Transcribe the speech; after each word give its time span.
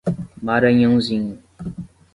Maranhãozinho 0.41 1.37